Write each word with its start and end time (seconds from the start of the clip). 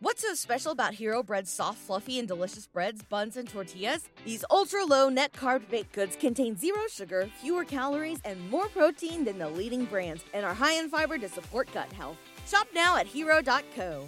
What's 0.00 0.20
so 0.20 0.34
special 0.34 0.72
about 0.72 0.92
Hero 0.92 1.22
Bread's 1.22 1.50
soft, 1.50 1.78
fluffy, 1.78 2.18
and 2.18 2.28
delicious 2.28 2.66
breads, 2.66 3.02
buns, 3.02 3.38
and 3.38 3.48
tortillas? 3.48 4.10
These 4.26 4.44
ultra 4.50 4.84
low 4.84 5.08
net 5.08 5.32
carb 5.32 5.70
baked 5.70 5.92
goods 5.92 6.16
contain 6.16 6.54
zero 6.54 6.82
sugar, 6.90 7.30
fewer 7.40 7.64
calories, 7.64 8.18
and 8.26 8.50
more 8.50 8.68
protein 8.68 9.24
than 9.24 9.38
the 9.38 9.48
leading 9.48 9.86
brands, 9.86 10.22
and 10.34 10.44
are 10.44 10.52
high 10.52 10.74
in 10.74 10.90
fiber 10.90 11.16
to 11.16 11.30
support 11.30 11.72
gut 11.72 11.90
health. 11.94 12.18
Shop 12.46 12.68
now 12.74 12.98
at 12.98 13.06
hero.co. 13.06 14.06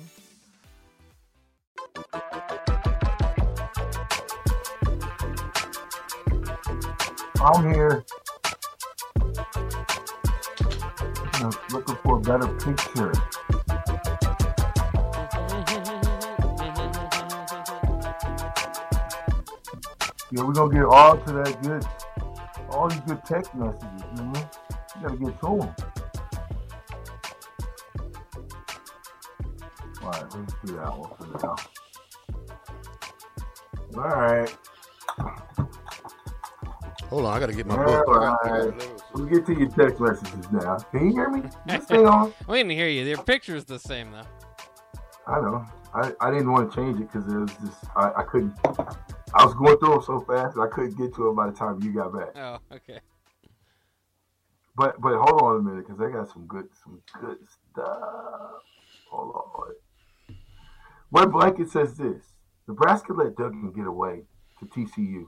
I'm 7.40 7.72
here 7.72 8.04
you 11.38 11.44
know, 11.44 11.50
looking 11.72 11.96
for 11.96 12.18
a 12.18 12.20
better 12.20 12.48
picture. 12.58 13.12
Yeah, 20.30 20.42
we're 20.44 20.52
gonna 20.52 20.74
get 20.74 20.84
all 20.84 21.16
to 21.18 21.32
that 21.32 21.62
good, 21.62 21.84
all 22.70 22.88
these 22.88 23.00
good 23.00 23.24
text 23.24 23.54
messages, 23.54 24.02
man. 24.16 24.34
You 24.96 25.02
gotta 25.02 25.16
get 25.16 25.40
to 25.40 25.46
them. 25.46 25.74
All 30.02 30.10
right, 30.10 30.24
let's 30.34 30.54
do 30.64 30.76
that 30.76 30.98
one 30.98 31.10
for 31.16 31.26
now. 31.46 31.56
All 33.96 34.10
right. 34.20 34.56
Hold 37.08 37.24
on, 37.24 37.34
I 37.36 37.40
gotta 37.40 37.54
get 37.54 37.66
my 37.66 37.76
All 37.76 37.84
book. 38.04 38.08
I 38.08 38.12
got- 38.20 38.46
I 38.46 38.50
right. 38.66 38.78
got- 38.78 39.02
Let's 39.14 39.30
get 39.34 39.46
to 39.46 39.52
your 39.58 39.68
text 39.70 39.98
messages 40.00 40.52
now. 40.52 40.76
Can 40.92 41.06
you 41.06 41.12
hear 41.12 41.30
me? 41.30 41.42
Just 41.66 41.84
stay 41.86 42.04
on. 42.04 42.34
we 42.48 42.58
didn't 42.58 42.72
hear 42.72 42.88
you. 42.88 43.02
Your 43.04 43.22
picture's 43.22 43.64
the 43.64 43.78
same 43.78 44.12
though. 44.12 44.22
I 45.26 45.40
know. 45.40 45.64
I, 45.94 46.12
I 46.20 46.30
didn't 46.30 46.52
want 46.52 46.70
to 46.70 46.76
change 46.76 47.00
it 47.00 47.10
because 47.10 47.26
it 47.32 47.36
was 47.36 47.50
just 47.64 47.84
I, 47.96 48.12
I 48.18 48.22
couldn't. 48.24 48.54
I 49.34 49.44
was 49.44 49.54
going 49.54 49.78
through 49.78 49.90
them 49.90 50.02
so 50.02 50.20
fast 50.20 50.58
I 50.58 50.66
couldn't 50.68 50.96
get 50.96 51.14
to 51.14 51.24
them 51.24 51.36
by 51.36 51.50
the 51.50 51.56
time 51.56 51.80
you 51.82 51.92
got 51.92 52.12
back. 52.12 52.36
Oh, 52.36 52.58
okay. 52.76 53.00
But 54.76 55.00
but 55.00 55.16
hold 55.16 55.42
on 55.42 55.56
a 55.56 55.62
minute 55.62 55.86
because 55.86 56.00
I 56.00 56.10
got 56.10 56.28
some 56.32 56.46
good 56.46 56.68
some 56.82 57.02
good 57.20 57.38
stuff. 57.72 58.62
Hold 59.10 59.34
on. 59.34 59.74
Wet 61.10 61.30
blanket 61.32 61.70
says 61.70 61.96
this: 61.96 62.22
Nebraska 62.66 63.12
let 63.12 63.36
Duggan 63.36 63.72
get 63.72 63.86
away 63.86 64.22
to 64.60 64.66
TCU, 64.66 65.26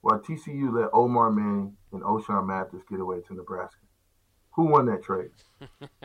while 0.00 0.18
TCU 0.18 0.72
let 0.72 0.90
Omar 0.92 1.30
Manning 1.30 1.76
and 1.92 2.02
Ochaun 2.02 2.46
Mathis 2.46 2.82
get 2.88 3.00
away 3.00 3.20
to 3.28 3.34
Nebraska. 3.34 3.76
Who 4.52 4.64
won 4.64 4.86
that 4.86 5.02
trade? 5.02 5.30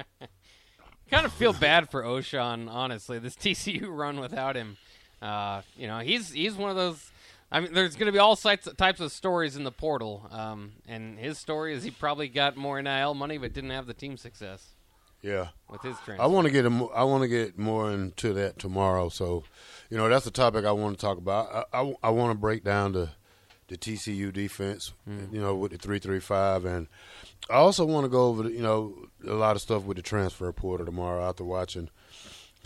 Kind 1.09 1.26
of 1.26 1.33
feel 1.33 1.53
bad 1.53 1.89
for 1.89 2.03
Ochaun, 2.03 2.70
honestly. 2.70 3.20
This 3.20 3.36
TCU 3.36 3.88
run 3.88 4.20
without 4.20 4.55
him. 4.55 4.78
Uh, 5.22 5.61
you 5.76 5.88
know, 5.88 6.00
he's 6.00 6.31
he's 6.31 6.55
one 6.55 6.70
of 6.70 6.76
those. 6.76 7.11
I 7.52 7.60
mean, 7.60 7.74
there's 7.74 7.96
going 7.96 8.06
to 8.06 8.12
be 8.14 8.20
all 8.20 8.36
sites, 8.36 8.68
types 8.78 9.00
of 9.02 9.12
stories 9.12 9.56
in 9.58 9.64
the 9.66 9.72
portal, 9.72 10.26
um, 10.32 10.72
and 10.88 11.20
his 11.20 11.38
story 11.38 11.73
is 11.73 11.84
he 11.84 11.92
probably 11.92 12.30
got 12.30 12.56
more 12.56 12.82
NIL 12.82 13.14
money 13.14 13.38
but 13.38 13.54
didn't 13.54 13.72
have 13.72 13.88
the 13.88 13.94
team 13.94 14.16
success 14.16 14.70
Yeah. 15.22 15.48
with 15.70 15.82
his 15.82 15.98
transfer. 16.06 16.22
I 16.23 16.28
want 16.28 16.48
to 16.48 16.52
get 16.52 16.66
a 16.66 16.70
I 16.95 17.04
want 17.04 17.23
to 17.23 17.28
get 17.28 17.58
more 17.60 17.92
into 17.92 18.32
that 18.34 18.58
tomorrow. 18.58 19.10
So, 19.10 19.44
you 19.90 19.98
know, 19.98 20.08
that's 20.08 20.23
the 20.26 20.32
topic 20.32 20.64
I 20.66 20.72
want 20.72 20.98
to 20.98 21.06
talk 21.06 21.17
about. 21.17 21.67
I, 21.73 21.82
I, 21.82 21.94
I 22.04 22.10
want 22.11 22.32
to 22.32 22.38
break 22.40 22.64
down 22.64 22.94
the 22.94 23.10
the 23.67 23.78
TCU 23.78 24.34
defense, 24.34 24.92
you 25.08 25.40
know, 25.42 25.56
with 25.56 25.72
the 25.72 25.78
three 25.78 26.00
three 26.00 26.20
five, 26.20 26.66
and 26.66 26.88
I 27.50 27.54
also 27.56 27.86
want 27.86 28.04
to 28.06 28.10
go 28.10 28.28
over 28.28 28.44
the, 28.44 28.52
you 28.52 28.61
know 28.61 28.95
a 29.28 29.34
lot 29.34 29.56
of 29.58 29.61
stuff 29.61 29.84
with 29.84 29.98
the 29.98 30.04
transfer 30.04 30.52
portal 30.54 30.86
tomorrow 30.86 31.28
after 31.28 31.44
watching 31.44 31.90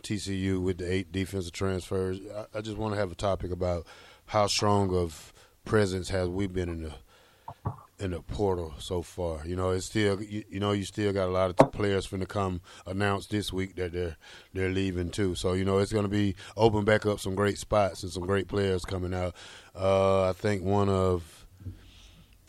TCU 0.03 0.61
with 0.61 0.77
the 0.77 0.91
eight 0.91 1.11
defensive 1.11 1.51
transfers. 1.53 2.19
I, 2.35 2.57
I 2.59 2.61
just 2.61 2.77
want 2.77 2.93
to 2.93 2.99
have 2.99 3.11
a 3.11 3.15
topic 3.15 3.51
about 3.51 3.85
how 4.27 4.47
strong 4.47 4.95
of 4.95 5.33
presence 5.63 6.09
has 6.09 6.29
we 6.29 6.47
been 6.47 6.69
in 6.69 6.83
the 6.83 6.93
in 7.97 8.11
the 8.11 8.19
portal 8.21 8.73
so 8.77 9.01
far. 9.01 9.45
You 9.45 9.55
know, 9.55 9.69
it's 9.69 9.85
still 9.85 10.21
you, 10.21 10.43
you 10.49 10.59
know 10.59 10.71
you 10.73 10.83
still 10.83 11.13
got 11.13 11.29
a 11.29 11.31
lot 11.31 11.49
of 11.49 11.71
players 11.71 12.07
finna 12.07 12.27
come 12.27 12.61
announce 12.85 13.27
this 13.27 13.53
week 13.53 13.75
that 13.75 13.93
they're 13.93 14.17
they're 14.53 14.71
leaving 14.71 15.09
too. 15.09 15.35
So 15.35 15.53
you 15.53 15.65
know 15.65 15.79
it's 15.79 15.93
gonna 15.93 16.07
be 16.07 16.35
open 16.57 16.83
back 16.83 17.05
up 17.05 17.19
some 17.19 17.35
great 17.35 17.57
spots 17.57 18.03
and 18.03 18.11
some 18.11 18.25
great 18.25 18.47
players 18.47 18.83
coming 18.83 19.13
out. 19.13 19.35
Uh, 19.73 20.29
I 20.29 20.33
think 20.33 20.63
one 20.63 20.89
of 20.89 21.44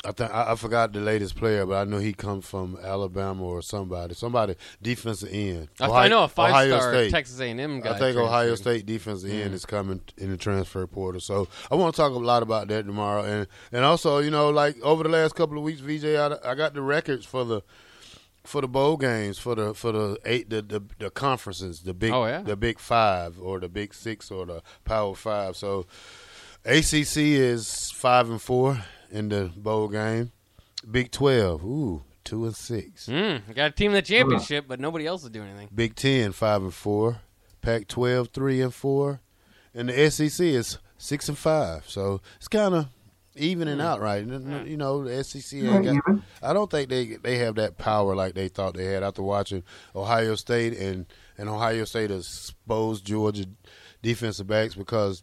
I 0.06 0.12
think 0.12 0.31
I, 0.33 0.53
I 0.53 0.55
forgot 0.55 0.93
the 0.93 1.00
latest 1.00 1.37
player, 1.37 1.67
but 1.67 1.75
I 1.75 1.84
know 1.84 1.99
he 1.99 2.12
comes 2.12 2.47
from 2.47 2.78
Alabama 2.83 3.43
or 3.44 3.62
somebody. 3.62 4.15
Somebody 4.15 4.55
defensive 4.81 5.28
end. 5.33 5.69
I, 5.81 5.91
I 5.91 6.09
know 6.09 6.21
a 6.21 6.25
Ohio 6.25 6.28
five-star 6.28 6.93
State. 6.94 7.11
Texas 7.11 7.41
A&M 7.41 7.81
guy. 7.81 7.94
I 7.94 7.99
think 7.99 8.16
Ohio. 8.16 8.55
State 8.55 8.87
defensive 8.87 9.31
end 9.31 9.50
Mm. 9.50 9.55
is 9.55 9.66
coming 9.66 10.00
in 10.16 10.31
the 10.31 10.37
transfer 10.37 10.87
portal. 10.87 11.21
So 11.21 11.49
I 11.71 11.75
want 11.75 11.95
to 11.95 12.00
talk 12.00 12.12
a 12.12 12.16
lot 12.19 12.43
about 12.43 12.69
that 12.69 12.87
tomorrow, 12.87 13.22
and 13.25 13.47
and 13.72 13.84
also 13.84 14.19
you 14.19 14.31
know 14.31 14.50
like 14.50 14.81
over 14.83 15.03
the 15.03 15.09
last 15.09 15.34
couple 15.34 15.59
of 15.59 15.65
weeks, 15.65 15.81
VJ, 15.81 16.05
I, 16.16 16.37
I 16.45 16.55
got 16.55 16.75
the 16.75 16.83
records 16.83 17.27
for 17.27 17.45
the 17.45 17.62
for 18.45 18.61
the 18.61 18.69
bowl 18.69 18.97
games 18.97 19.39
for 19.39 19.56
the 19.56 19.75
for 19.75 19.91
the 19.91 20.19
eight 20.25 20.49
the 20.50 20.62
the, 20.62 20.81
the 21.00 21.11
conferences, 21.11 21.81
the 21.81 21.93
big 21.93 22.12
Oh, 22.12 22.27
yeah. 22.27 22.43
the 22.43 22.56
big 22.56 22.78
five 22.78 23.41
or 23.41 23.59
the 23.59 23.69
big 23.69 23.93
six 23.93 24.31
or 24.31 24.47
the 24.47 24.62
power 24.84 25.15
five. 25.16 25.56
So 25.56 25.87
ACC 26.65 27.16
is 27.16 27.91
five 27.93 28.28
and 28.31 28.41
four 28.41 28.83
in 29.11 29.28
the 29.28 29.50
bowl 29.56 29.89
game. 29.89 30.33
Big 30.91 31.11
Twelve, 31.11 31.65
ooh, 31.65 32.03
two 32.25 32.44
and 32.44 32.55
six. 32.55 33.06
Mm, 33.06 33.55
got 33.55 33.71
a 33.71 33.75
team 33.75 33.91
in 33.91 33.94
the 33.97 34.03
championship, 34.03 34.67
but 34.69 34.78
nobody 34.81 35.06
else 35.06 35.25
is 35.25 35.31
doing 35.31 35.49
anything. 35.49 35.69
Big 35.75 35.94
Ten 35.94 36.33
five 36.33 36.62
and 36.62 36.75
four, 36.75 37.21
Pac 37.62 37.89
12 37.89 38.28
three 38.28 38.61
and 38.61 38.72
four, 38.75 39.21
and 39.75 39.89
the 39.89 40.11
SEC 40.11 40.45
is 40.47 40.78
six 40.99 41.28
and 41.28 41.37
five. 41.39 41.84
So 41.89 42.21
it's 42.37 42.49
kind 42.49 42.75
of 42.75 42.87
evening 43.34 43.81
out, 43.81 44.00
right? 44.00 44.22
N- 44.22 44.50
n- 44.53 44.66
You 44.66 44.77
know, 44.77 45.05
the 45.05 45.22
SEC 45.25 45.59
ain't 45.59 45.84
got. 45.84 46.21
I 46.43 46.53
don't 46.53 46.71
think 46.71 46.89
they 46.89 47.16
they 47.16 47.39
have 47.39 47.56
that 47.56 47.77
power 47.78 48.15
like 48.15 48.34
they 48.34 48.49
thought 48.49 48.75
they 48.75 48.84
had 48.87 49.03
after 49.03 49.22
watching 49.22 49.62
Ohio 49.95 50.37
State 50.37 50.75
and 50.78 51.06
and 51.37 51.49
Ohio 51.49 51.84
State 51.84 52.11
exposed 52.11 53.05
Georgia 53.05 53.47
defensive 54.03 54.47
backs 54.47 54.75
because 54.75 55.22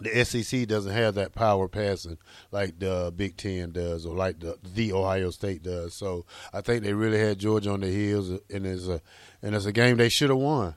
the 0.00 0.24
SEC 0.24 0.66
doesn't 0.68 0.92
have 0.92 1.14
that 1.16 1.34
power 1.34 1.68
passing 1.68 2.18
like 2.50 2.78
the 2.78 2.92
uh, 2.92 3.10
Big 3.10 3.36
Ten 3.36 3.72
does, 3.72 4.06
or 4.06 4.14
like 4.16 4.40
the 4.40 4.56
the 4.74 4.92
Ohio 4.92 5.30
State 5.30 5.62
does. 5.62 5.94
So 5.94 6.24
I 6.52 6.60
think 6.60 6.82
they 6.84 6.92
really 6.94 7.18
had 7.18 7.38
Georgia 7.38 7.70
on 7.70 7.80
their 7.80 7.90
heels, 7.90 8.30
uh, 8.30 8.38
and 8.50 8.66
it's 8.66 8.86
a 8.88 9.00
and 9.42 9.54
it's 9.54 9.66
a 9.66 9.72
game 9.72 9.96
they 9.96 10.08
should 10.08 10.30
have 10.30 10.38
won. 10.38 10.74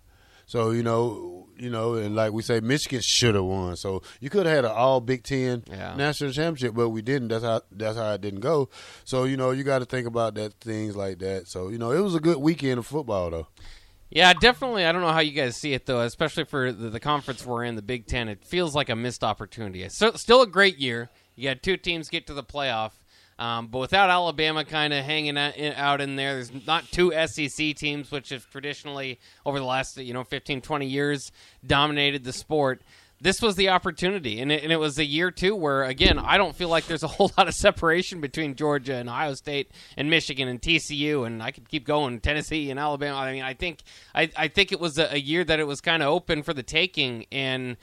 So 0.47 0.71
you 0.71 0.83
know, 0.83 1.47
you 1.57 1.69
know, 1.69 1.95
and 1.95 2.15
like 2.15 2.31
we 2.33 2.41
say, 2.43 2.59
Michigan 2.59 3.01
should 3.03 3.35
have 3.35 3.43
won. 3.45 3.75
So 3.77 4.01
you 4.19 4.29
could 4.29 4.45
have 4.45 4.55
had 4.55 4.65
an 4.65 4.71
All 4.71 5.01
Big 5.01 5.23
Ten 5.23 5.63
Yeah. 5.71 5.95
national 5.95 6.31
championship, 6.33 6.75
but 6.75 6.89
we 6.89 7.01
didn't. 7.01 7.29
That's 7.29 7.43
how 7.43 7.61
that's 7.71 7.97
how 7.97 8.11
it 8.13 8.21
didn't 8.21 8.41
go. 8.41 8.69
So 9.05 9.23
you 9.23 9.37
know, 9.37 9.51
you 9.51 9.63
got 9.63 9.79
to 9.79 9.85
think 9.85 10.07
about 10.07 10.35
that 10.35 10.53
things 10.59 10.95
like 10.95 11.19
that. 11.19 11.47
So 11.47 11.69
you 11.69 11.77
know, 11.77 11.91
it 11.91 11.99
was 12.01 12.15
a 12.15 12.19
good 12.19 12.37
weekend 12.37 12.79
of 12.79 12.85
football 12.87 13.29
though. 13.29 13.47
Yeah, 14.09 14.33
definitely. 14.33 14.85
I 14.85 14.91
don't 14.91 15.01
know 15.01 15.11
how 15.11 15.19
you 15.19 15.31
guys 15.31 15.57
see 15.57 15.73
it 15.73 15.85
though, 15.85 16.01
especially 16.01 16.45
for 16.45 16.71
the, 16.71 16.89
the 16.89 16.99
conference 16.99 17.45
we're 17.45 17.63
in, 17.63 17.75
the 17.75 17.81
Big 17.81 18.07
Ten. 18.07 18.29
It 18.29 18.45
feels 18.45 18.75
like 18.75 18.89
a 18.89 18.95
missed 18.95 19.23
opportunity. 19.23 19.87
So, 19.89 20.11
still 20.13 20.41
a 20.41 20.47
great 20.47 20.77
year. 20.77 21.09
You 21.35 21.49
had 21.49 21.63
two 21.63 21.75
teams 21.77 22.07
get 22.07 22.27
to 22.27 22.33
the 22.33 22.43
playoff, 22.43 22.91
um, 23.37 23.67
but 23.67 23.79
without 23.79 24.09
Alabama 24.09 24.63
kind 24.63 24.93
of 24.93 25.03
hanging 25.03 25.37
out 25.37 25.57
in, 25.57 25.73
out 25.73 25.99
in 25.99 26.15
there, 26.15 26.35
there's 26.35 26.65
not 26.65 26.85
two 26.91 27.11
SEC 27.27 27.75
teams, 27.75 28.09
which 28.11 28.29
have 28.29 28.49
traditionally 28.49 29.19
over 29.45 29.59
the 29.59 29.65
last 29.65 29.97
you 29.97 30.13
know 30.13 30.23
15, 30.23 30.61
20 30.61 30.85
years 30.85 31.31
dominated 31.65 32.23
the 32.23 32.33
sport. 32.33 32.81
This 33.21 33.41
was 33.41 33.55
the 33.55 33.69
opportunity, 33.69 34.41
and 34.41 34.51
it, 34.51 34.63
and 34.63 34.73
it 34.73 34.79
was 34.79 34.99
a 34.99 35.05
year 35.05 35.31
too 35.31 35.55
where 35.55 35.83
again 35.83 36.19
I 36.19 36.37
don't 36.37 36.55
feel 36.55 36.69
like 36.69 36.85
there's 36.85 37.03
a 37.03 37.07
whole 37.15 37.31
lot 37.37 37.47
of 37.47 37.53
separation 37.53 38.21
between 38.21 38.55
Georgia 38.55 38.95
and 38.95 39.09
Ohio 39.09 39.33
State 39.33 39.71
and 39.95 40.09
Michigan 40.09 40.47
and 40.47 40.61
TCU, 40.61 41.25
and 41.25 41.41
I 41.41 41.51
could 41.51 41.69
keep 41.69 41.85
going 41.85 42.19
Tennessee 42.19 42.69
and 42.71 42.79
Alabama. 42.79 43.17
I 43.17 43.31
mean, 43.31 43.43
I 43.43 43.53
think 43.53 43.79
I, 44.13 44.29
I 44.35 44.47
think 44.49 44.71
it 44.71 44.79
was 44.79 44.97
a, 44.97 45.13
a 45.13 45.17
year 45.17 45.43
that 45.43 45.59
it 45.59 45.67
was 45.67 45.81
kind 45.81 46.03
of 46.03 46.09
open 46.09 46.43
for 46.43 46.53
the 46.53 46.63
taking, 46.63 47.25
and 47.31 47.77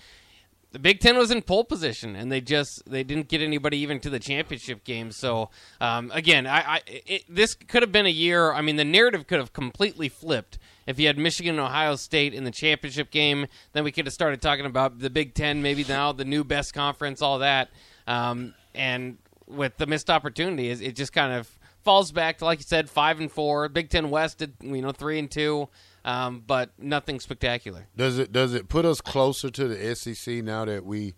the 0.73 0.79
Big 0.79 1.01
Ten 1.01 1.19
was 1.19 1.31
in 1.31 1.43
pole 1.43 1.65
position, 1.65 2.17
and 2.17 2.33
they 2.33 2.41
just 2.41 2.89
they 2.91 3.05
didn't 3.05 3.29
get 3.29 3.43
anybody 3.43 3.79
even 3.79 4.01
to 4.01 4.11
the 4.11 4.19
championship 4.19 4.85
game. 4.85 5.13
So 5.13 5.51
um, 5.81 6.11
again, 6.15 6.47
I, 6.47 6.61
I 6.61 6.81
it, 6.87 7.25
this 7.29 7.55
could 7.55 7.83
have 7.83 7.93
been 7.93 8.07
a 8.07 8.11
year. 8.11 8.53
I 8.53 8.63
mean, 8.63 8.77
the 8.77 8.85
narrative 8.85 9.27
could 9.27 9.39
have 9.39 9.53
completely 9.53 10.09
flipped 10.09 10.59
if 10.87 10.99
you 10.99 11.07
had 11.07 11.19
Michigan 11.19 11.57
and 11.57 11.61
Ohio 11.61 11.97
State 11.97 12.33
in 12.33 12.45
the 12.45 12.51
championship 12.51 13.11
game. 13.11 13.47
Then 13.75 13.85
we 13.85 13.93
could 13.93 14.07
have 14.07 14.15
started 14.15 14.41
talking 14.41 14.65
about 14.65 14.99
the 14.99 15.11
Big 15.11 15.35
Ten, 15.35 15.61
maybe 15.61 15.85
now 15.87 16.13
the 16.13 16.25
new 16.25 16.43
best 16.43 16.73
conference, 16.73 17.21
all 17.21 17.41
that. 17.41 17.69
Um, 18.07 18.55
and 18.75 19.19
with 19.47 19.77
the 19.77 19.87
missed 19.87 20.09
opportunity, 20.09 20.71
it 20.71 20.97
just 20.97 21.13
kind 21.13 21.35
of 21.35 21.51
falls 21.83 22.13
back 22.13 22.39
to 22.39 22.47
like 22.47 22.61
you 22.61 22.65
said, 22.65 22.89
five 22.89 23.21
and 23.21 23.31
four. 23.31 23.69
Big 23.69 23.91
Ten 23.91 24.09
West, 24.09 24.39
did, 24.39 24.55
you 24.63 24.81
know, 24.81 24.93
three 24.93 25.19
and 25.19 25.31
two 25.31 25.69
um, 26.05 26.43
but 26.47 26.71
nothing 26.79 27.21
spectacular. 27.21 27.87
Does 27.97 28.19
it 28.19 28.33
does 28.33 28.55
it 28.55 28.69
put 28.69 28.85
us 28.85 29.01
closer 29.01 29.51
to 29.51 29.69
the 29.69 29.95
SEC 29.95 30.43
now 30.43 30.65
that 30.65 30.85
we 30.85 31.15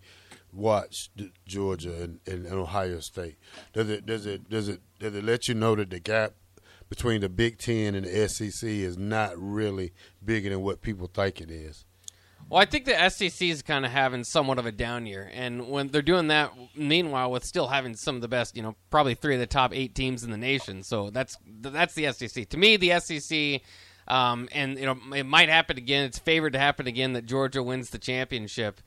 watch 0.53 1.09
Georgia 1.45 2.03
and, 2.03 2.19
and, 2.27 2.47
Ohio 2.47 2.99
State? 2.99 3.37
Does 3.73 3.89
it 3.89 4.05
does 4.05 4.25
it 4.25 4.49
does 4.49 4.69
it 4.69 4.81
does 4.99 5.15
it 5.15 5.23
let 5.23 5.47
you 5.47 5.55
know 5.55 5.75
that 5.75 5.89
the 5.89 5.99
gap 5.99 6.33
between 6.89 7.21
the 7.21 7.29
Big 7.29 7.57
Ten 7.57 7.95
and 7.95 8.05
the 8.05 8.29
SEC 8.29 8.67
is 8.67 8.97
not 8.97 9.33
really 9.37 9.93
bigger 10.23 10.49
than 10.49 10.61
what 10.61 10.81
people 10.81 11.09
think 11.13 11.41
it 11.41 11.49
is? 11.49 11.85
Well, 12.47 12.61
I 12.61 12.65
think 12.65 12.85
the 12.85 13.09
SEC 13.09 13.41
is 13.41 13.63
kind 13.63 13.85
of 13.85 13.91
having 13.91 14.23
somewhat 14.23 14.59
of 14.59 14.67
a 14.67 14.71
down 14.71 15.07
year, 15.07 15.31
and 15.33 15.67
when 15.67 15.87
they're 15.87 16.03
doing 16.03 16.27
that, 16.27 16.51
meanwhile, 16.75 17.31
with 17.31 17.43
still 17.43 17.67
having 17.67 17.95
some 17.95 18.15
of 18.15 18.21
the 18.21 18.27
best, 18.27 18.55
you 18.55 18.61
know, 18.61 18.75
probably 18.91 19.15
three 19.15 19.33
of 19.33 19.39
the 19.39 19.47
top 19.47 19.73
eight 19.73 19.95
teams 19.95 20.23
in 20.23 20.29
the 20.29 20.37
nation. 20.37 20.83
So 20.83 21.09
that's 21.09 21.37
that's 21.47 21.95
the 21.95 22.11
SEC. 22.13 22.47
To 22.49 22.57
me, 22.57 22.77
the 22.77 22.99
SEC 22.99 23.61
um, 24.07 24.47
and 24.51 24.77
you 24.77 24.85
know 24.85 24.97
it 25.15 25.25
might 25.25 25.49
happen 25.49 25.77
again. 25.77 26.05
It's 26.05 26.19
favored 26.19 26.53
to 26.53 26.59
happen 26.59 26.87
again 26.87 27.13
that 27.13 27.25
Georgia 27.25 27.63
wins 27.63 27.89
the 27.89 27.97
championship. 27.97 28.81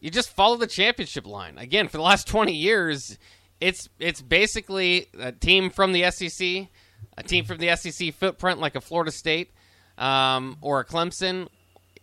You 0.00 0.10
just 0.10 0.30
follow 0.30 0.56
the 0.56 0.66
championship 0.66 1.26
line 1.26 1.58
again 1.58 1.88
for 1.88 1.96
the 1.96 2.02
last 2.02 2.26
twenty 2.26 2.54
years. 2.54 3.18
It's 3.60 3.88
it's 3.98 4.22
basically 4.22 5.08
a 5.18 5.32
team 5.32 5.70
from 5.70 5.92
the 5.92 6.10
SEC, 6.10 6.68
a 7.16 7.22
team 7.22 7.44
from 7.44 7.58
the 7.58 7.74
SEC 7.76 8.14
footprint 8.14 8.60
like 8.60 8.74
a 8.74 8.80
Florida 8.80 9.10
State 9.12 9.50
um, 9.98 10.56
or 10.62 10.80
a 10.80 10.84
Clemson, 10.84 11.48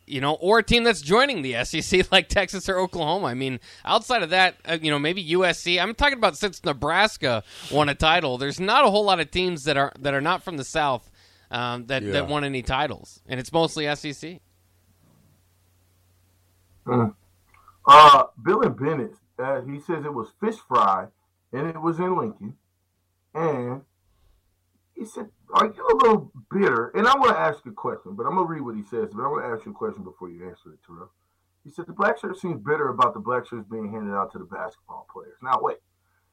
you 0.06 0.21
know, 0.21 0.33
or 0.36 0.59
a 0.59 0.63
team 0.63 0.83
that's 0.83 1.01
joining 1.01 1.42
the 1.42 1.63
SEC 1.65 2.12
like 2.12 2.30
Texas 2.30 2.69
or 2.69 2.77
Oklahoma. 2.77 3.27
I 3.27 3.33
mean, 3.33 3.59
outside 3.83 4.24
of 4.24 4.30
that, 4.30 4.56
uh, 4.65 4.77
you 4.81 4.92
know, 4.92 5.00
maybe 5.00 5.27
USC. 5.31 5.81
I'm 5.81 5.95
talking 5.95 6.18
about 6.18 6.38
since 6.38 6.63
Nebraska 6.63 7.44
won 7.71 7.89
a 7.89 7.95
title. 7.95 8.38
There's 8.38 8.59
not 8.59 8.86
a 8.86 8.89
whole 8.89 9.04
lot 9.04 9.19
of 9.19 9.31
teams 9.31 9.63
that 9.65 9.77
are 9.77 9.92
that 10.00 10.13
are 10.13 10.21
not 10.21 10.44
from 10.44 10.57
the 10.57 10.63
South 10.63 11.09
um, 11.51 11.85
that 11.88 12.03
yeah. 12.03 12.13
that 12.13 12.27
won 12.27 12.44
any 12.44 12.61
titles, 12.61 13.21
and 13.27 13.39
it's 13.39 13.51
mostly 13.51 13.94
SEC. 13.95 14.39
Mm. 16.85 17.13
Uh, 17.85 18.23
Bill 18.44 18.61
and 18.61 18.77
Bennett, 18.77 19.13
uh, 19.39 19.61
he 19.61 19.79
says 19.79 20.05
it 20.05 20.13
was 20.13 20.33
fish 20.39 20.57
fry, 20.67 21.07
and 21.53 21.67
it 21.67 21.81
was 21.81 21.99
in 21.99 22.17
Lincoln, 22.17 22.55
and 23.33 23.81
he 24.94 25.05
said, 25.05 25.29
"Are 25.53 25.65
you 25.65 25.88
a 25.88 25.95
little 25.95 26.31
bitter?" 26.51 26.89
And 26.89 27.07
I 27.07 27.17
want 27.17 27.31
to 27.31 27.39
ask 27.39 27.63
you 27.65 27.71
a 27.71 27.75
question, 27.75 28.15
but 28.15 28.25
I'm 28.25 28.35
gonna 28.35 28.47
read 28.47 28.61
what 28.61 28.75
he 28.75 28.83
says. 28.83 29.09
But 29.13 29.23
I 29.23 29.27
want 29.27 29.44
to 29.44 29.49
ask 29.49 29.65
you 29.65 29.71
a 29.71 29.75
question 29.75 30.03
before 30.03 30.29
you 30.29 30.47
answer 30.47 30.73
it, 30.73 30.79
Terrell. 30.85 31.11
He 31.63 31.71
said 31.71 31.85
the 31.85 31.94
black 31.94 32.17
shirt 32.17 32.38
seems 32.39 32.61
bitter 32.61 32.89
about 32.89 33.13
the 33.13 33.19
black 33.19 33.45
shirts 33.45 33.67
being 33.69 33.91
handed 33.91 34.15
out 34.15 34.31
to 34.31 34.39
the 34.39 34.45
basketball 34.45 35.05
players. 35.11 35.38
Now 35.41 35.59
wait, 35.61 35.77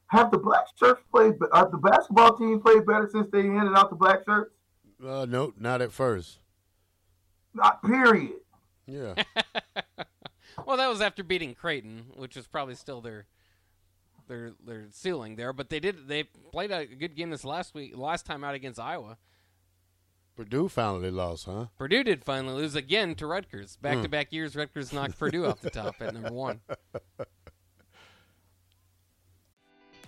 have 0.07 0.31
the 0.31 0.37
black 0.37 0.65
shirts 0.79 1.01
played? 1.11 1.33
Have 1.53 1.71
the 1.71 1.77
basketball 1.77 2.37
team 2.37 2.61
played 2.61 2.85
better 2.85 3.09
since 3.11 3.27
they 3.31 3.41
handed 3.43 3.75
out 3.75 3.89
the 3.89 3.95
black 3.95 4.23
shirts? 4.25 4.54
Uh, 5.03 5.25
no, 5.25 5.53
not 5.57 5.81
at 5.81 5.91
first. 5.91 6.39
Not 7.53 7.83
period. 7.83 8.33
Yeah. 8.87 9.15
well, 10.65 10.77
that 10.77 10.87
was 10.87 11.01
after 11.01 11.23
beating 11.23 11.55
Creighton, 11.55 12.07
which 12.15 12.35
was 12.35 12.47
probably 12.47 12.75
still 12.75 13.01
their 13.01 13.25
their 14.27 14.51
their 14.65 14.85
ceiling 14.91 15.35
there. 15.35 15.53
But 15.53 15.69
they 15.69 15.79
did 15.79 16.07
they 16.07 16.23
played 16.51 16.71
a 16.71 16.85
good 16.85 17.15
game 17.15 17.29
this 17.29 17.45
last 17.45 17.73
week, 17.73 17.95
last 17.95 18.25
time 18.25 18.43
out 18.43 18.55
against 18.55 18.79
Iowa. 18.79 19.17
Purdue 20.35 20.67
finally 20.67 21.11
lost, 21.11 21.45
huh? 21.45 21.67
Purdue 21.77 22.03
did 22.03 22.25
finally 22.25 22.55
lose 22.55 22.75
again 22.75 23.15
to 23.15 23.25
Rutgers. 23.25 23.77
Back 23.77 24.01
to 24.01 24.09
back 24.09 24.33
years, 24.33 24.53
Rutgers 24.53 24.91
knocked 24.91 25.17
Purdue 25.17 25.45
off 25.45 25.61
the 25.61 25.69
top 25.69 25.95
at 26.01 26.13
number 26.13 26.33
one. 26.33 26.59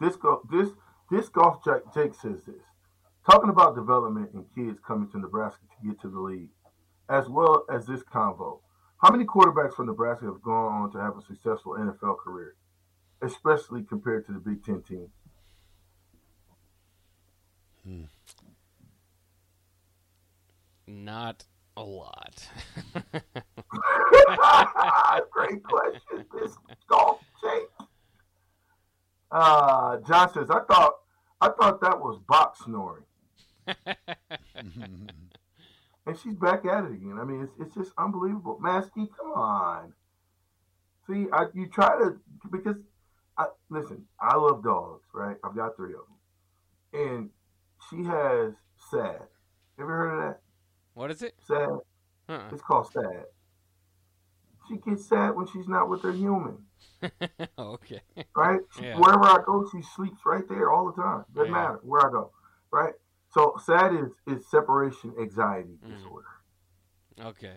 this 0.00 0.16
go 0.16 0.42
this 0.50 0.68
this 1.10 1.28
golf 1.28 1.64
Jake, 1.64 1.82
Jake 1.94 2.14
says 2.14 2.44
this. 2.44 2.62
Talking 3.28 3.50
about 3.50 3.74
development 3.74 4.32
and 4.32 4.44
kids 4.54 4.80
coming 4.80 5.10
to 5.10 5.18
Nebraska 5.18 5.60
to 5.60 5.88
get 5.88 6.00
to 6.00 6.08
the 6.08 6.18
league, 6.18 6.50
as 7.08 7.28
well 7.28 7.64
as 7.70 7.86
this 7.86 8.02
convo. 8.02 8.60
How 9.02 9.10
many 9.10 9.24
quarterbacks 9.24 9.74
from 9.74 9.86
Nebraska 9.86 10.26
have 10.26 10.42
gone 10.42 10.72
on 10.72 10.92
to 10.92 10.98
have 10.98 11.16
a 11.16 11.22
successful 11.22 11.72
NFL 11.74 12.18
career, 12.18 12.54
especially 13.22 13.82
compared 13.82 14.26
to 14.26 14.32
the 14.32 14.38
Big 14.38 14.64
Ten 14.64 14.82
teams? 14.82 15.10
Hmm. 17.84 18.04
Not 20.86 21.44
a 21.76 21.82
lot. 21.82 22.48
Great 25.30 25.62
question, 25.62 26.24
this 26.32 26.56
golf 26.88 27.20
Jake. 27.42 27.77
Uh, 29.30 29.98
John 30.06 30.32
says, 30.32 30.50
I 30.50 30.60
thought 30.60 30.94
I 31.40 31.48
thought 31.50 31.80
that 31.82 32.00
was 32.00 32.18
box 32.26 32.60
snoring. 32.64 33.04
and 36.06 36.18
she's 36.22 36.34
back 36.34 36.64
at 36.64 36.84
it 36.84 36.92
again. 36.92 37.18
I 37.20 37.24
mean, 37.24 37.42
it's, 37.42 37.52
it's 37.60 37.74
just 37.74 37.92
unbelievable. 37.98 38.58
Maskey, 38.62 39.08
come 39.16 39.32
on. 39.34 39.92
See, 41.06 41.26
I, 41.32 41.46
you 41.54 41.68
try 41.68 41.88
to 41.98 42.18
because 42.50 42.76
I 43.36 43.46
listen. 43.70 44.04
I 44.20 44.36
love 44.36 44.62
dogs, 44.64 45.06
right? 45.14 45.36
I've 45.44 45.54
got 45.54 45.76
three 45.76 45.94
of 45.94 46.00
them, 46.92 47.08
and 47.08 47.30
she 47.88 48.04
has 48.04 48.54
sad. 48.90 49.22
Ever 49.78 49.96
heard 49.96 50.14
of 50.14 50.24
that? 50.24 50.40
What 50.94 51.10
is 51.10 51.22
it? 51.22 51.34
Sad. 51.46 51.68
Uh-uh. 52.28 52.48
It's 52.52 52.62
called 52.62 52.90
sad. 52.92 53.24
She 54.68 54.76
gets 54.76 55.06
sad 55.06 55.36
when 55.36 55.46
she's 55.46 55.68
not 55.68 55.88
with 55.88 56.02
her 56.02 56.12
human. 56.12 56.58
okay. 57.58 58.00
Right? 58.34 58.60
Yeah. 58.80 58.98
Wherever 58.98 59.24
I 59.24 59.38
go, 59.44 59.68
she 59.70 59.82
sleeps 59.94 60.20
right 60.26 60.44
there 60.48 60.70
all 60.70 60.92
the 60.92 61.00
time. 61.00 61.24
Doesn't 61.34 61.52
yeah. 61.52 61.58
matter 61.58 61.80
where 61.82 62.06
I 62.06 62.10
go. 62.10 62.32
Right? 62.70 62.94
So 63.32 63.54
SAD 63.64 63.94
is, 63.94 64.36
is 64.38 64.46
separation 64.50 65.14
anxiety 65.20 65.78
mm. 65.84 65.94
disorder. 65.94 66.26
Okay. 67.20 67.54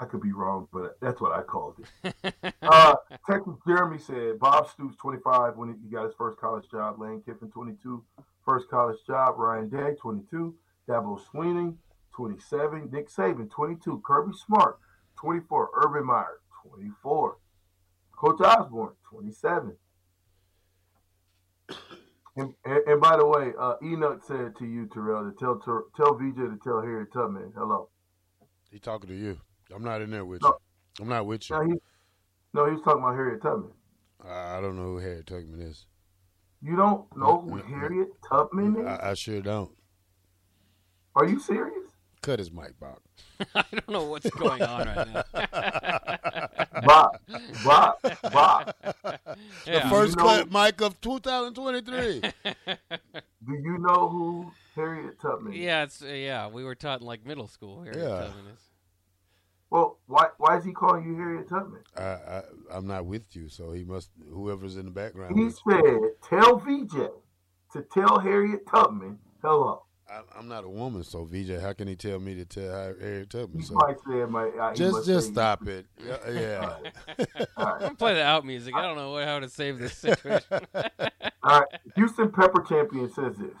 I 0.00 0.06
could 0.06 0.22
be 0.22 0.32
wrong, 0.32 0.66
but 0.72 0.96
that's 1.00 1.20
what 1.20 1.32
I 1.32 1.42
called 1.42 1.76
it. 2.02 2.34
uh, 2.62 2.94
Texas 3.28 3.54
Jeremy 3.66 3.98
said 3.98 4.38
Bob 4.38 4.70
Stoops 4.70 4.96
25 4.96 5.56
when 5.56 5.76
he 5.82 5.90
got 5.90 6.06
his 6.06 6.14
first 6.16 6.38
college 6.38 6.64
job. 6.70 6.98
Lane 6.98 7.22
Kiffin 7.24 7.50
22, 7.50 8.02
first 8.44 8.70
college 8.70 8.96
job. 9.06 9.34
Ryan 9.36 9.68
Day 9.68 9.94
22. 10.00 10.54
Dabo 10.88 11.20
Swinney 11.20 11.74
27. 12.12 12.88
Nick 12.90 13.10
Saban 13.10 13.50
22. 13.50 14.02
Kirby 14.04 14.32
Smart 14.46 14.78
24. 15.16 15.70
Urban 15.84 16.06
Meyer 16.06 16.39
24. 16.68 17.36
Coach 18.16 18.40
Osborne, 18.40 18.92
27. 19.08 19.76
And, 22.36 22.54
and, 22.64 22.78
and, 22.86 23.00
by 23.00 23.16
the 23.16 23.26
way, 23.26 23.52
uh, 23.58 23.74
Enoch 23.82 24.22
said 24.26 24.56
to 24.58 24.66
you, 24.66 24.88
Terrell, 24.92 25.30
to 25.30 25.36
tell 25.38 25.58
tell 25.96 26.14
VJ 26.14 26.36
to 26.36 26.58
tell 26.62 26.80
Harry 26.80 27.06
Tubman 27.12 27.52
hello. 27.56 27.88
He 28.70 28.78
talking 28.78 29.08
to 29.08 29.16
you. 29.16 29.38
I'm 29.74 29.82
not 29.82 30.00
in 30.00 30.10
there 30.10 30.24
with 30.24 30.42
no. 30.42 30.56
I'm 31.00 31.08
not 31.08 31.26
with 31.26 31.48
you. 31.50 31.56
No, 31.56 31.62
he, 31.62 31.72
no, 32.54 32.66
he 32.66 32.72
was 32.72 32.82
talking 32.82 33.02
about 33.02 33.14
Harriet 33.14 33.42
Tubman. 33.42 33.72
I 34.24 34.58
I 34.58 34.60
don't 34.60 34.76
know 34.76 34.84
who 34.84 34.98
Harriet 34.98 35.26
Tubman 35.26 35.60
is. 35.60 35.86
You 36.62 36.76
don't 36.76 37.04
know 37.16 37.40
who 37.40 37.50
No, 37.50 37.56
no, 37.56 37.62
Harriet 37.62 38.08
Tubman 38.28 38.76
is? 38.76 38.86
I, 38.86 39.10
I 39.10 39.14
sure 39.14 39.40
don't. 39.40 39.72
Are 41.16 41.26
you 41.26 41.40
serious? 41.40 41.90
Cut 42.22 42.38
his 42.38 42.52
mic, 42.52 42.78
Bob. 42.78 42.98
I 43.54 43.64
don't 43.72 43.88
know 43.88 44.04
what's 44.04 44.28
going 44.30 44.62
on 44.62 44.86
right 44.86 45.08
now. 45.12 45.24
Bob, 46.84 47.18
Bob, 47.64 47.96
Bob. 48.32 48.74
Yeah. 49.66 49.88
First 49.90 50.16
You 50.16 50.22
know- 50.24 50.44
cut 50.46 50.50
mic 50.52 50.80
of 50.80 51.00
2023. 51.00 52.20
Do 53.46 53.52
you 53.54 53.78
know 53.78 54.08
who 54.08 54.52
Harriet 54.74 55.20
Tubman 55.20 55.52
is? 55.54 55.58
Yeah, 55.58 55.82
it's 55.84 56.02
uh, 56.02 56.06
yeah. 56.06 56.48
We 56.48 56.62
were 56.64 56.74
taught 56.74 57.00
in 57.00 57.06
like 57.06 57.24
middle 57.26 57.48
school. 57.48 57.82
Harriet 57.82 57.98
Yeah. 58.02 58.26
Tubman 58.26 58.46
is. 58.54 58.60
Well, 59.70 59.98
why 60.06 60.26
why 60.38 60.56
is 60.58 60.64
he 60.64 60.72
calling 60.72 61.04
you 61.04 61.14
Harriet 61.16 61.48
Tubman? 61.48 61.80
I, 61.96 62.02
I, 62.02 62.42
I'm 62.72 62.86
not 62.86 63.06
with 63.06 63.34
you, 63.36 63.48
so 63.48 63.72
he 63.72 63.84
must. 63.84 64.10
Whoever's 64.30 64.76
in 64.76 64.84
the 64.84 64.90
background. 64.90 65.38
He 65.38 65.48
said, 65.50 66.00
"Tell 66.28 66.56
VJ 66.58 66.92
to 67.72 67.82
tell 67.92 68.18
Harriet 68.18 68.66
Tubman 68.68 69.18
hello." 69.42 69.84
I, 70.10 70.22
I'm 70.38 70.48
not 70.48 70.64
a 70.64 70.68
woman, 70.68 71.04
so 71.04 71.24
VJ, 71.24 71.60
how 71.60 71.72
can 71.72 71.86
he 71.86 71.94
tell 71.94 72.18
me 72.18 72.34
to 72.34 72.44
tell 72.44 72.70
Har- 72.70 72.96
Harriet 73.00 73.30
Tubman? 73.30 73.60
He 73.60 73.64
So 73.66 73.74
might 73.74 73.96
say, 74.06 74.20
it 74.20 74.30
might, 74.30 74.56
uh, 74.58 74.74
just 74.74 75.06
just 75.06 75.26
say- 75.28 75.32
stop 75.32 75.66
it. 75.68 75.86
Yeah, 76.04 76.30
yeah. 76.30 76.76
All 77.56 77.66
right. 77.66 77.82
I'm 77.82 77.96
play 77.96 78.14
the 78.14 78.24
out 78.24 78.44
music. 78.44 78.74
I 78.74 78.82
don't 78.82 78.96
know 78.96 79.16
how 79.24 79.38
to 79.38 79.48
save 79.48 79.78
this 79.78 79.94
situation. 79.98 80.42
All 81.42 81.60
right. 81.60 81.68
Houston 81.96 82.30
Pepper 82.32 82.62
Champion 82.68 83.08
says 83.12 83.36
this. 83.36 83.54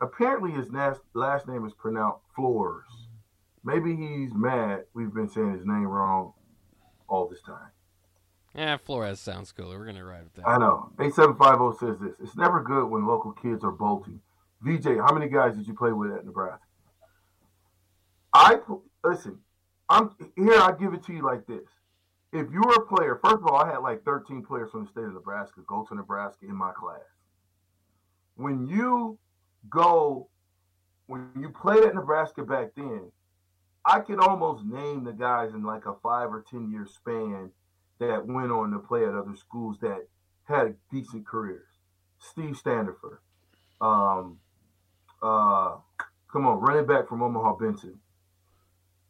Apparently, 0.00 0.50
his 0.52 0.70
last, 0.70 1.00
last 1.14 1.46
name 1.48 1.64
is 1.66 1.72
pronounced 1.74 2.20
Flores. 2.34 2.84
Maybe 3.64 3.94
he's 3.96 4.32
mad 4.34 4.84
we've 4.94 5.12
been 5.12 5.28
saying 5.28 5.52
his 5.54 5.66
name 5.66 5.84
wrong 5.86 6.32
all 7.08 7.28
this 7.28 7.42
time. 7.42 7.70
yeah, 8.54 8.76
Flores 8.76 9.18
sounds 9.20 9.50
cooler. 9.52 9.78
We're 9.78 9.86
gonna 9.86 10.04
ride 10.04 10.24
with 10.24 10.34
that. 10.34 10.46
I 10.46 10.52
that. 10.52 10.60
know. 10.60 10.90
8750 11.00 11.78
says 11.86 11.98
this. 12.00 12.16
It's 12.22 12.36
never 12.36 12.62
good 12.62 12.86
when 12.86 13.06
local 13.06 13.32
kids 13.32 13.64
are 13.64 13.70
bolting. 13.72 14.20
VJ, 14.60 14.98
how 14.98 15.12
many 15.12 15.28
guys 15.28 15.56
did 15.56 15.66
you 15.66 15.74
play 15.74 15.92
with 15.92 16.12
at 16.12 16.24
Nebraska? 16.24 16.64
I 18.32 18.58
listen. 19.04 19.38
I'm 19.88 20.10
here. 20.36 20.60
I 20.60 20.72
give 20.78 20.92
it 20.92 21.02
to 21.04 21.12
you 21.12 21.22
like 21.22 21.46
this. 21.46 21.66
If 22.32 22.52
you 22.52 22.60
were 22.60 22.74
a 22.74 22.86
player, 22.86 23.18
first 23.24 23.36
of 23.36 23.46
all, 23.46 23.56
I 23.56 23.70
had 23.70 23.78
like 23.78 24.04
13 24.04 24.44
players 24.44 24.70
from 24.70 24.84
the 24.84 24.90
state 24.90 25.04
of 25.04 25.14
Nebraska 25.14 25.60
go 25.66 25.86
to 25.88 25.94
Nebraska 25.94 26.44
in 26.44 26.54
my 26.54 26.72
class. 26.72 27.00
When 28.36 28.66
you 28.66 29.18
go, 29.70 30.28
when 31.06 31.30
you 31.40 31.48
played 31.48 31.84
at 31.84 31.94
Nebraska 31.94 32.42
back 32.42 32.72
then, 32.76 33.10
I 33.84 34.00
could 34.00 34.20
almost 34.20 34.64
name 34.66 35.04
the 35.04 35.12
guys 35.12 35.54
in 35.54 35.62
like 35.62 35.86
a 35.86 35.94
five 36.02 36.30
or 36.30 36.44
10 36.50 36.70
year 36.70 36.86
span 36.86 37.50
that 37.98 38.26
went 38.26 38.52
on 38.52 38.72
to 38.72 38.78
play 38.78 39.04
at 39.04 39.14
other 39.14 39.34
schools 39.34 39.78
that 39.80 40.06
had 40.44 40.76
decent 40.90 41.26
careers. 41.26 41.66
Steve 42.18 42.56
Standifer, 42.56 43.22
um, 43.80 44.38
uh, 45.22 45.76
come 46.30 46.46
on, 46.46 46.60
running 46.60 46.86
back 46.86 47.08
from 47.08 47.22
Omaha 47.22 47.56
Benson, 47.56 47.98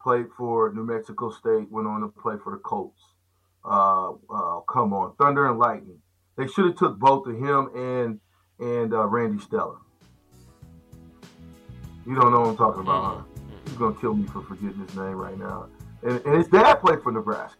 played 0.03 0.27
for 0.37 0.73
New 0.73 0.85
Mexico 0.85 1.31
State, 1.31 1.71
went 1.71 1.87
on 1.87 2.00
to 2.00 2.09
play 2.09 2.37
for 2.43 2.53
the 2.53 2.59
Colts. 2.59 3.03
Uh, 3.65 4.12
uh, 4.31 4.61
come 4.61 4.93
on, 4.93 5.15
Thunder 5.17 5.49
and 5.49 5.59
Lightning. 5.59 5.99
They 6.37 6.47
should 6.47 6.67
have 6.67 6.77
took 6.77 6.99
both 6.99 7.27
of 7.27 7.37
him 7.37 7.71
and 7.75 8.21
and 8.61 8.93
uh, 8.93 9.07
Randy 9.07 9.43
Stella. 9.43 9.79
You 12.07 12.15
don't 12.15 12.33
know 12.33 12.41
what 12.41 12.49
I'm 12.49 12.57
talking 12.57 12.81
about, 12.83 13.05
huh? 13.05 13.23
He's 13.67 13.75
gonna 13.75 14.00
kill 14.00 14.15
me 14.15 14.27
for 14.29 14.43
forgetting 14.43 14.79
his 14.79 14.97
name 14.97 15.17
right 15.17 15.38
now. 15.38 15.69
And, 16.03 16.25
and 16.25 16.37
his 16.37 16.49
dad 16.49 16.77
played 16.77 17.03
for 17.03 17.12
Nebraska. 17.12 17.59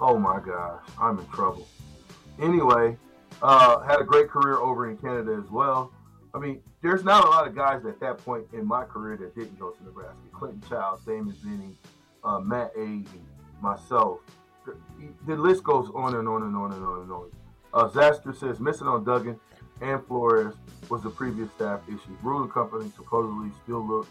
Oh 0.00 0.18
my 0.18 0.40
gosh, 0.40 0.82
I'm 0.98 1.18
in 1.18 1.26
trouble. 1.26 1.68
Anyway, 2.40 2.96
uh, 3.42 3.80
had 3.80 4.00
a 4.00 4.04
great 4.04 4.28
career 4.28 4.56
over 4.56 4.88
in 4.88 4.96
Canada 4.96 5.38
as 5.44 5.50
well. 5.50 5.92
I 6.32 6.38
mean, 6.38 6.62
there's 6.82 7.04
not 7.04 7.24
a 7.24 7.28
lot 7.28 7.46
of 7.46 7.54
guys 7.54 7.84
at 7.84 8.00
that 8.00 8.18
point 8.18 8.46
in 8.52 8.66
my 8.66 8.84
career 8.84 9.16
that 9.18 9.34
didn't 9.34 9.58
go 9.58 9.70
to 9.70 9.84
Nebraska. 9.84 10.16
Clinton 10.32 10.62
Childs, 10.68 11.04
Damon 11.04 11.36
Benning, 11.42 11.76
uh, 12.24 12.38
Matt 12.40 12.72
Age, 12.78 13.06
myself. 13.60 14.20
The, 15.26 15.36
list 15.36 15.64
goes 15.64 15.90
on 15.94 16.14
and 16.14 16.28
on 16.28 16.42
and 16.42 16.56
on 16.56 16.72
and 16.72 16.84
on 16.84 17.00
and 17.02 17.12
on. 17.12 17.30
Uh, 17.72 17.88
Zaster 17.88 18.32
says 18.32 18.60
missing 18.60 18.86
on 18.86 19.04
Duggan 19.04 19.38
and 19.80 20.04
Flores 20.06 20.54
was 20.88 21.02
the 21.02 21.10
previous 21.10 21.50
staff 21.52 21.80
issue. 21.88 22.16
Ruling 22.22 22.50
company 22.50 22.90
supposedly 22.96 23.50
still 23.62 23.86
looked 23.86 24.10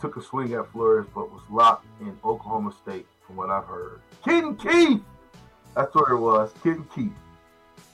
took 0.00 0.16
a 0.16 0.22
swing 0.22 0.52
at 0.52 0.70
Flores 0.70 1.06
but 1.12 1.32
was 1.32 1.42
locked 1.50 1.86
in 2.00 2.16
Oklahoma 2.24 2.72
State, 2.82 3.06
from 3.26 3.36
what 3.36 3.50
I've 3.50 3.64
heard. 3.64 4.00
Keaton 4.24 4.54
Keith! 4.56 5.02
That's 5.74 5.92
what 5.94 6.10
it 6.10 6.16
was. 6.16 6.52
Keaton 6.62 6.86
Keith. 6.94 7.12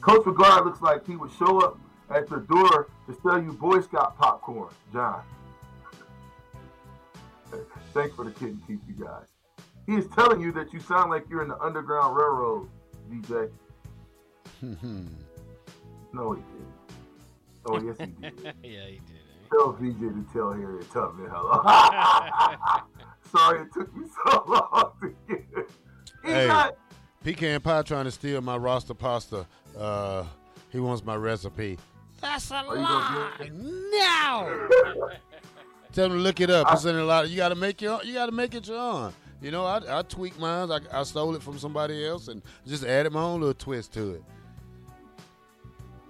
Coach 0.00 0.24
McGuire 0.26 0.64
looks 0.64 0.82
like 0.82 1.06
he 1.06 1.16
would 1.16 1.32
show 1.32 1.60
up 1.60 1.78
at 2.10 2.28
the 2.28 2.38
door 2.38 2.88
to 3.06 3.16
sell 3.22 3.42
you 3.42 3.52
Boy 3.52 3.80
Scout 3.80 4.18
popcorn. 4.18 4.72
John. 4.92 5.22
Thanks 7.94 8.14
for 8.14 8.24
the 8.24 8.30
Keaton 8.32 8.60
Keith, 8.66 8.80
you 8.86 9.04
guys. 9.04 9.26
He 9.86 9.94
is 9.94 10.06
telling 10.14 10.40
you 10.40 10.52
that 10.52 10.72
you 10.72 10.80
sound 10.80 11.10
like 11.10 11.24
you're 11.30 11.42
in 11.42 11.48
the 11.48 11.58
Underground 11.60 12.16
Railroad, 12.16 12.68
DJ. 13.10 13.50
No, 16.10 16.32
he 16.32 16.40
didn't. 16.40 16.74
Oh, 17.66 17.78
yes, 17.86 17.96
he 17.98 18.06
did. 18.06 18.32
yeah, 18.64 18.86
he 18.86 18.92
did. 18.96 19.20
Tell 19.50 19.72
VJ 19.72 20.00
to 20.00 20.26
tell 20.32 20.52
Harriet 20.52 20.90
Tubman 20.90 21.28
hello. 21.30 21.62
Sorry 23.30 23.60
it 23.60 23.68
took 23.74 23.94
me 23.94 24.06
so 24.24 24.42
long 24.48 24.92
to 25.02 25.14
get 25.28 25.44
it. 25.54 25.70
He's 26.24 26.32
Hey. 26.32 26.46
not. 26.48 26.76
Pecan 27.22 27.60
Pie 27.60 27.82
trying 27.82 28.04
to 28.06 28.10
steal 28.10 28.40
my 28.40 28.56
roster 28.56 28.94
pasta. 28.94 29.44
Uh, 29.78 30.24
he 30.70 30.80
wants 30.80 31.04
my 31.04 31.14
recipe. 31.14 31.78
That's 32.20 32.50
a 32.50 32.56
Are 32.56 32.76
you 32.76 32.82
gonna 32.82 32.82
lie. 32.82 33.50
No. 33.52 35.08
Tell 35.92 36.06
him 36.06 36.12
to 36.12 36.18
look 36.18 36.40
it 36.40 36.50
up. 36.50 36.72
It's 36.72 36.84
in 36.84 36.96
a 36.96 37.04
lot. 37.04 37.28
You 37.28 37.36
got 37.36 37.48
to 37.48 37.54
make 37.54 37.80
your. 37.80 38.02
You 38.04 38.14
got 38.14 38.26
to 38.26 38.32
make 38.32 38.54
it 38.54 38.68
your 38.68 38.78
own. 38.78 39.12
You 39.40 39.50
know, 39.50 39.64
I, 39.64 40.00
I 40.00 40.02
tweaked 40.02 40.38
mine. 40.38 40.70
I, 40.70 40.80
I 40.92 41.02
stole 41.04 41.34
it 41.34 41.42
from 41.42 41.58
somebody 41.58 42.06
else 42.06 42.28
and 42.28 42.42
just 42.66 42.84
added 42.84 43.12
my 43.12 43.22
own 43.22 43.40
little 43.40 43.54
twist 43.54 43.94
to 43.94 44.14
it. 44.14 44.22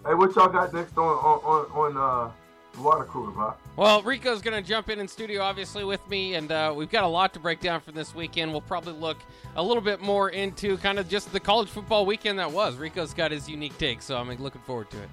Hey, 0.07 0.15
what 0.15 0.35
y'all 0.35 0.49
got 0.49 0.73
next 0.73 0.97
on 0.97 1.05
on 1.05 1.41
on, 1.45 1.97
on 1.97 1.97
uh, 1.97 2.31
the 2.73 2.81
water 2.81 3.05
cooler, 3.05 3.31
Bob? 3.31 3.59
Well, 3.77 4.03
Rico's 4.03 4.41
going 4.43 4.61
to 4.61 4.67
jump 4.67 4.89
in 4.89 4.99
in 4.99 5.07
studio, 5.07 5.43
obviously, 5.43 5.85
with 5.85 6.07
me, 6.09 6.35
and 6.35 6.51
uh, 6.51 6.73
we've 6.75 6.91
got 6.91 7.05
a 7.05 7.09
lot 7.09 7.33
to 7.35 7.41
break 7.41 7.61
down 7.61 7.81
from 7.81 7.95
this 7.95 8.15
weekend. 8.15 8.51
We'll 8.51 8.61
probably 8.63 8.95
look 8.95 9.19
a 9.57 9.63
little 9.63 9.83
bit 9.83 10.01
more 10.01 10.31
into 10.31 10.79
kind 10.79 10.99
of 10.99 11.09
just 11.09 11.33
the 11.33 11.41
college 11.41 11.69
football 11.69 12.07
weekend 12.07 12.39
that 12.39 12.51
was. 12.51 12.77
Rico's 12.77 13.15
got 13.15 13.31
his 13.31 13.49
unique 13.49 13.77
take, 13.79 14.03
so 14.03 14.17
I'm 14.17 14.29
looking 14.37 14.63
forward 14.63 14.91
to 14.91 15.03
it. 15.03 15.09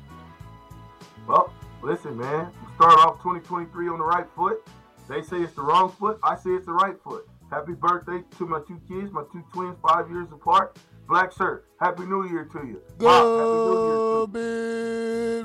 Well, 1.27 1.51
listen, 1.81 2.17
man. 2.17 2.51
We 2.61 2.75
start 2.75 2.99
off 2.99 3.17
2023 3.23 3.89
on 3.89 3.97
the 3.97 4.03
right 4.03 4.27
foot. 4.35 4.67
They 5.09 5.21
say 5.23 5.37
it's 5.37 5.53
the 5.53 5.61
wrong 5.61 5.91
foot. 5.91 6.19
I 6.23 6.35
say 6.35 6.51
it's 6.51 6.67
the 6.67 6.73
right 6.73 6.95
foot. 7.03 7.27
Happy 7.49 7.73
birthday 7.73 8.23
to 8.37 8.45
my 8.45 8.59
two 8.67 8.79
kids, 8.87 9.11
my 9.11 9.23
two 9.31 9.43
twins, 9.53 9.77
five 9.87 10.09
years 10.09 10.27
apart. 10.31 10.77
Black 11.07 11.31
shirt. 11.31 11.65
Happy 11.79 12.03
New 12.03 12.27
Year 12.29 12.45
to 12.45 12.59
you. 12.65 12.81
Bob, 12.97 13.39
happy 13.39 13.59
New 13.65 13.85
Year 13.85 13.95
to 13.95 14.27
Go 14.27 14.27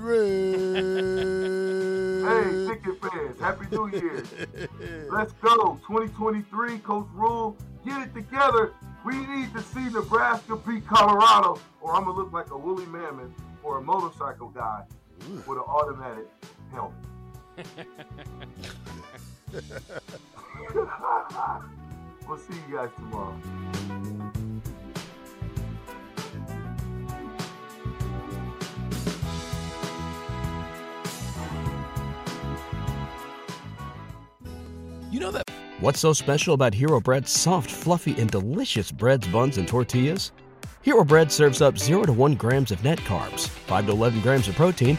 Red. 0.06 0.84
Hey, 2.30 2.66
ticket 2.68 3.02
fans, 3.02 3.40
Happy 3.40 3.66
New 3.70 3.88
Year. 3.88 4.24
Let's 5.10 5.32
go. 5.34 5.78
2023, 5.86 6.78
Coach 6.78 7.08
Rhule, 7.14 7.56
get 7.86 8.02
it 8.02 8.14
together. 8.14 8.72
We 9.04 9.16
need 9.26 9.52
to 9.54 9.62
see 9.62 9.88
Nebraska 9.90 10.56
beat 10.56 10.86
Colorado, 10.86 11.58
or 11.80 11.94
I'm 11.94 12.04
going 12.04 12.16
to 12.16 12.22
look 12.22 12.32
like 12.32 12.50
a 12.50 12.58
woolly 12.58 12.86
mammoth 12.86 13.32
or 13.62 13.78
a 13.78 13.82
motorcycle 13.82 14.48
guy 14.48 14.84
with 15.28 15.48
an 15.48 15.58
automatic 15.66 16.28
helmet. 16.72 16.94
we'll 22.28 22.38
see 22.38 22.54
you 22.68 22.76
guys 22.76 22.90
tomorrow. 22.96 23.34
You 35.10 35.18
know 35.18 35.32
that 35.32 35.50
What's 35.80 36.00
so 36.00 36.12
special 36.12 36.52
about 36.52 36.74
Hero 36.74 37.00
Bread's 37.00 37.30
soft, 37.30 37.70
fluffy, 37.70 38.14
and 38.20 38.30
delicious 38.30 38.92
breads, 38.92 39.26
buns, 39.28 39.56
and 39.56 39.66
tortillas? 39.66 40.30
Hero 40.82 41.04
Bread 41.04 41.32
serves 41.32 41.62
up 41.62 41.78
0 41.78 42.04
to 42.04 42.12
1 42.12 42.34
grams 42.34 42.70
of 42.70 42.84
net 42.84 42.98
carbs, 42.98 43.48
5 43.48 43.86
to 43.86 43.92
11 43.92 44.20
grams 44.20 44.46
of 44.46 44.56
protein, 44.56 44.98